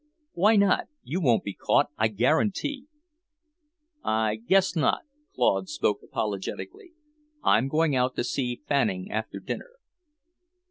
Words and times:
"Why 0.33 0.55
not? 0.55 0.87
You 1.03 1.21
won't 1.21 1.43
be 1.43 1.53
caught, 1.53 1.91
I 1.95 2.07
guarantee." 2.07 2.87
"I 4.03 4.37
guess 4.37 4.75
not." 4.75 5.03
Claude 5.35 5.69
spoke 5.69 5.99
apologetically. 6.01 6.93
"I'm 7.43 7.67
going 7.67 7.95
out 7.95 8.15
to 8.15 8.23
see 8.23 8.61
Fanning 8.67 9.11
after 9.11 9.39
dinner." 9.39 9.73